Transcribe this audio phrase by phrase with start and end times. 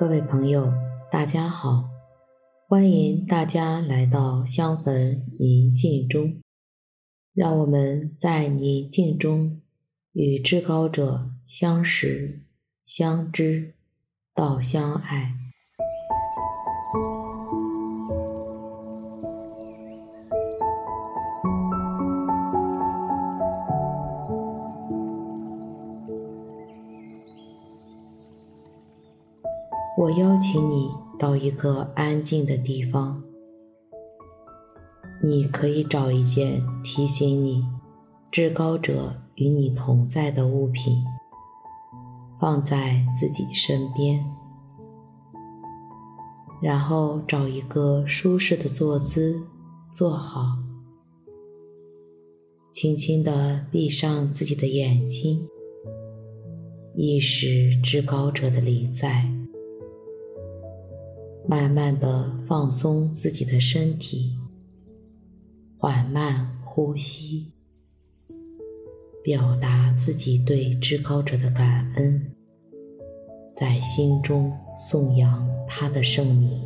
[0.00, 0.72] 各位朋友，
[1.10, 1.90] 大家好，
[2.66, 6.40] 欢迎大家来到相逢宁静中，
[7.34, 9.60] 让我们在宁静中
[10.12, 12.40] 与至高者相识、
[12.82, 13.74] 相知、
[14.34, 15.39] 到相爱。
[30.00, 33.22] 我邀请你到一个安静的地方，
[35.22, 37.62] 你可以找一件提醒你
[38.30, 41.04] 至高者与你同在的物品，
[42.40, 44.24] 放在自己身边，
[46.62, 49.46] 然后找一个舒适的坐姿
[49.92, 50.56] 坐好，
[52.72, 55.46] 轻轻地闭上自己的眼睛，
[56.96, 59.39] 意识至高者的临在。
[61.50, 64.38] 慢慢的放松自己的身体，
[65.76, 67.50] 缓慢呼吸，
[69.24, 72.24] 表达自己对至高者的感恩，
[73.56, 76.62] 在心中颂扬他的圣名。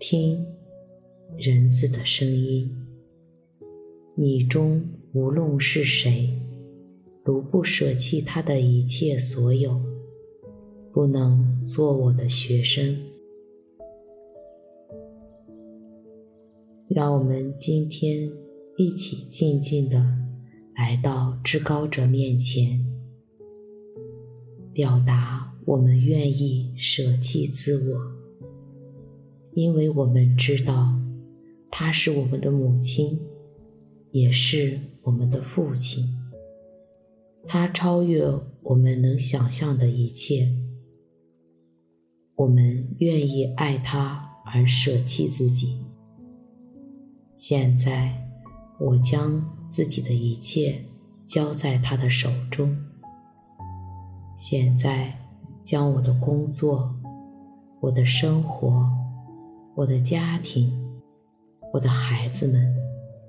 [0.00, 0.46] 听
[1.36, 2.74] 人字的声音，
[4.14, 6.40] 你中无论是谁，
[7.22, 9.78] 如不舍弃他的一切所有，
[10.90, 12.96] 不能做我的学生。
[16.88, 18.32] 让我们今天
[18.78, 20.02] 一起静静的
[20.76, 22.82] 来到至高者面前，
[24.72, 28.19] 表达我们愿意舍弃自我。
[29.52, 30.94] 因为我们知道，
[31.70, 33.20] 他是我们的母亲，
[34.12, 36.16] 也是我们的父亲。
[37.46, 38.24] 他超越
[38.62, 40.48] 我们能想象的一切。
[42.36, 45.84] 我们愿意爱他而舍弃自己。
[47.36, 48.14] 现在，
[48.78, 50.84] 我将自己的一切
[51.24, 52.76] 交在他的手中。
[54.36, 55.18] 现在，
[55.64, 56.94] 将我的工作、
[57.80, 58.99] 我的生活。
[59.80, 60.70] 我的家庭，
[61.72, 62.76] 我的孩子们，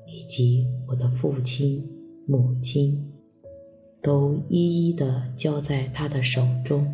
[0.06, 1.82] 以及我的父亲、
[2.28, 3.10] 母亲，
[4.02, 6.94] 都一一的交在他的手中。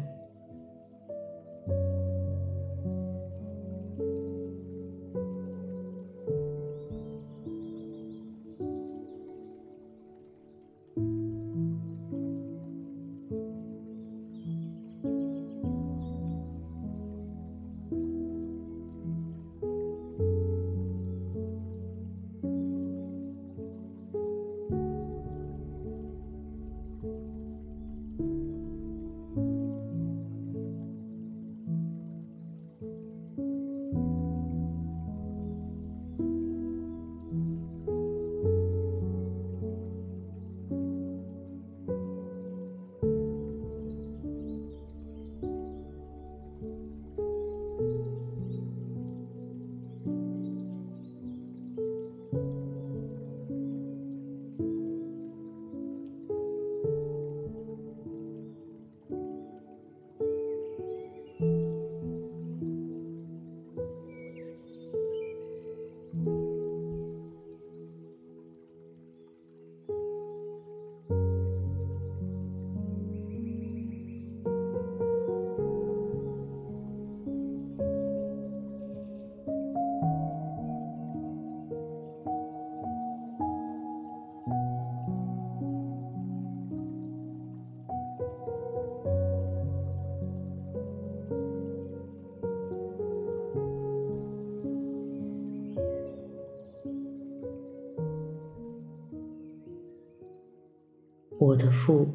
[101.48, 102.06] 我的父，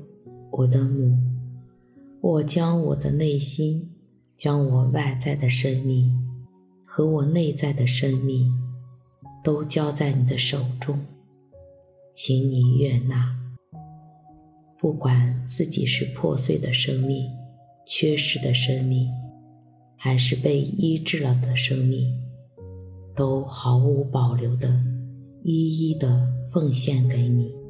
[0.51, 1.17] 我的母，
[2.21, 3.91] 我将我的内心，
[4.37, 6.13] 将我外在的生命
[6.85, 8.53] 和我内在的生命，
[9.43, 11.01] 都交在你的手中，
[12.13, 13.35] 请你悦纳。
[14.79, 17.27] 不管自己是破碎的生命、
[17.87, 19.09] 缺失的生命，
[19.97, 22.15] 还是被医治了的生命，
[23.17, 24.69] 都毫无保留地
[25.43, 27.62] 一一地奉献给你。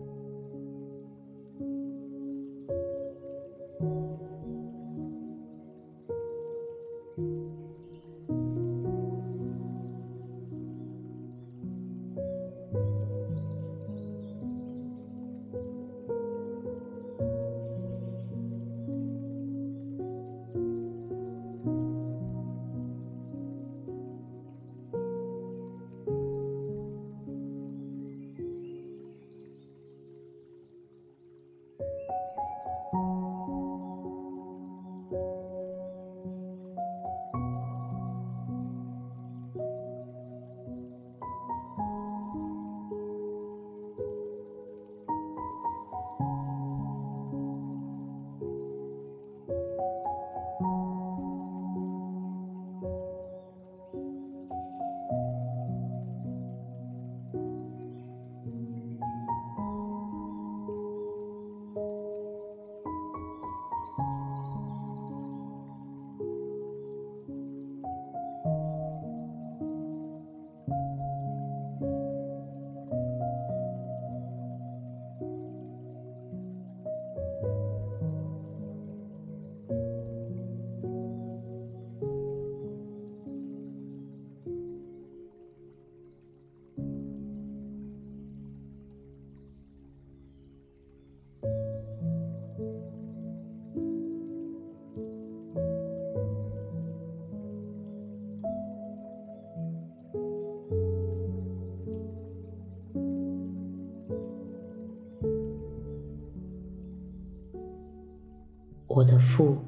[109.02, 109.58] 我的父，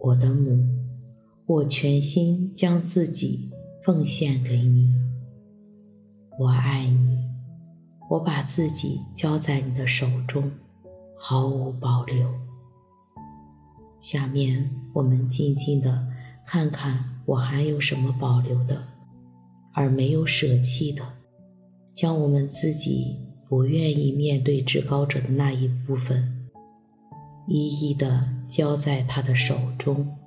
[0.00, 0.66] 我的母，
[1.44, 3.50] 我全心将自己
[3.82, 4.90] 奉献给你。
[6.38, 7.28] 我爱你，
[8.08, 10.50] 我把自己交在你的手中，
[11.14, 12.26] 毫无保留。
[13.98, 16.06] 下面我们静静的
[16.46, 18.82] 看看，我还有什么保留的，
[19.74, 21.04] 而没有舍弃的，
[21.92, 26.33] 将我们自己不愿意面对至高者的那一部分。
[27.46, 30.23] 一一的交在他的手中。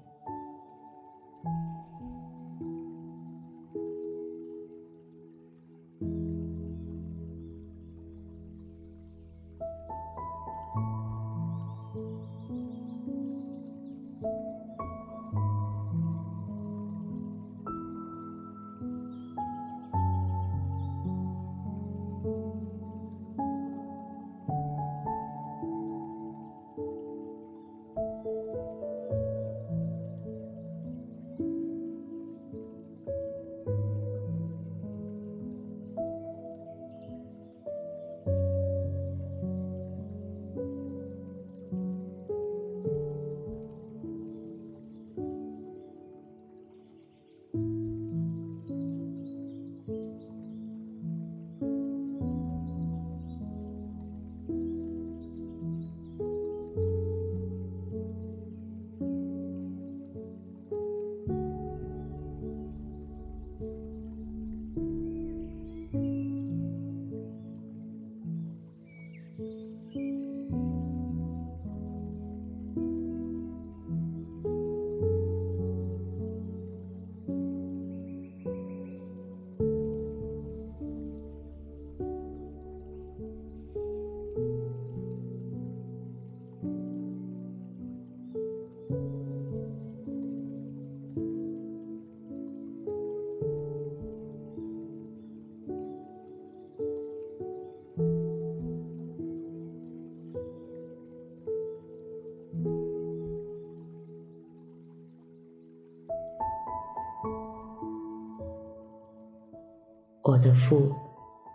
[110.37, 110.93] 我的父，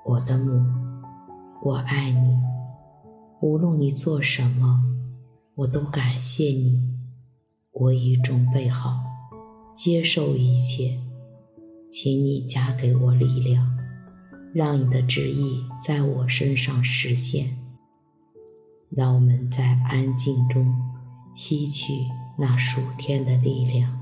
[0.05, 0.61] 我的母，
[1.63, 2.37] 我爱你。
[3.41, 4.83] 无论你做什么，
[5.55, 6.83] 我都感谢你。
[7.71, 9.05] 我已准备好
[9.73, 10.99] 接受一切，
[11.93, 13.71] 请你加给我力量，
[14.53, 17.57] 让你的旨意在我身上实现。
[18.91, 20.67] 让我们在安静中
[21.33, 21.93] 吸取
[22.37, 23.97] 那属天的力量。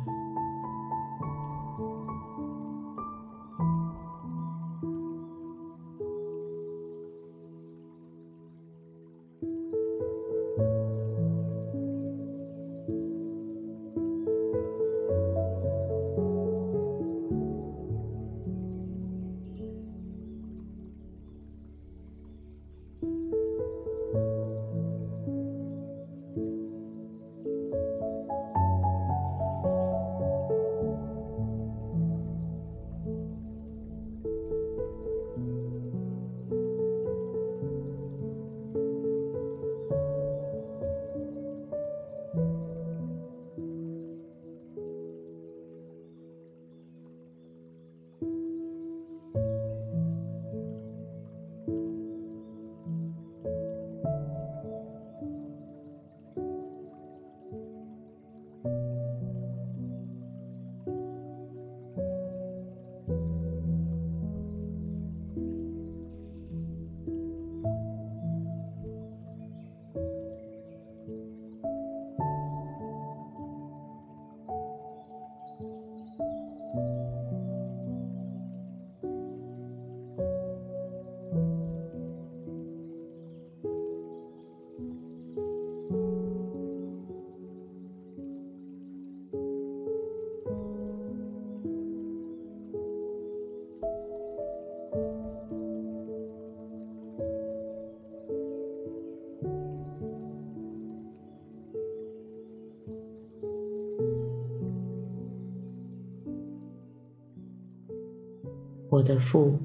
[109.00, 109.59] 我的父，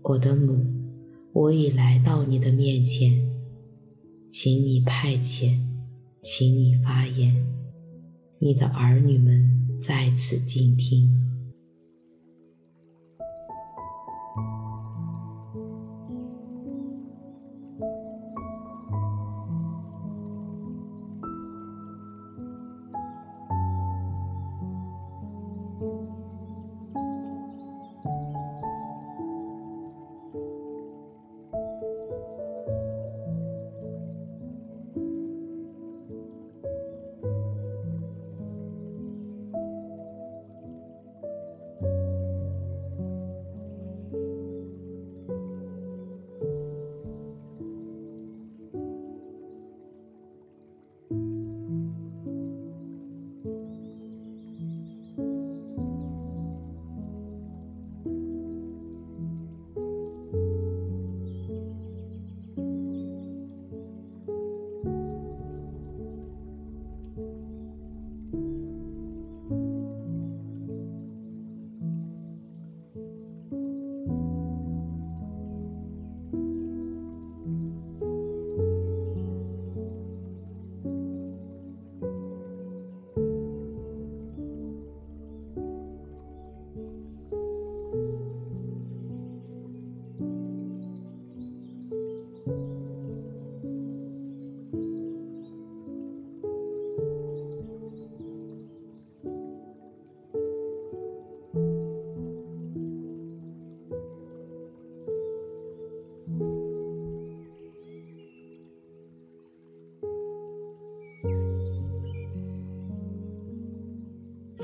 [0.00, 0.64] 我的母，
[1.34, 3.20] 我已来到你的面前，
[4.30, 5.60] 请你派遣，
[6.22, 7.36] 请你发言，
[8.38, 11.27] 你的儿女们在此静听。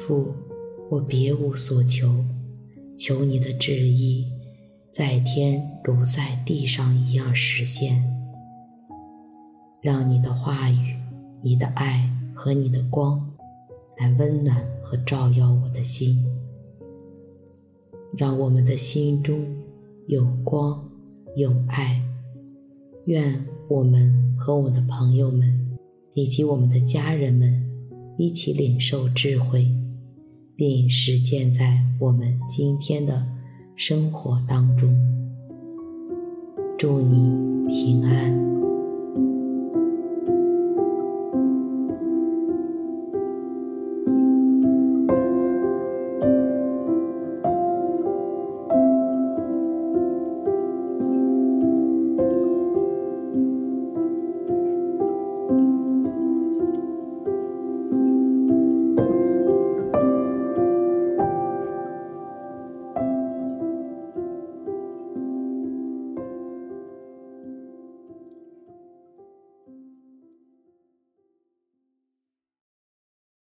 [0.06, 0.34] 父，
[0.90, 2.23] 我别无所求，
[2.94, 4.30] 求你的旨意
[4.90, 8.04] 在天如在地上一样实现。
[9.80, 10.94] 让你的话语、
[11.40, 13.18] 你的爱和你的光
[13.96, 16.23] 来温暖和照耀我的心，
[18.14, 19.42] 让我们的心中
[20.06, 20.87] 有光
[21.34, 22.02] 有爱。
[23.06, 25.78] 愿我们和我的朋友们
[26.12, 27.62] 以及我们的家人们
[28.18, 29.66] 一起领受智慧。
[30.56, 33.26] 并实践在我们今天的
[33.76, 34.94] 生活当中。
[36.78, 38.53] 祝你平安。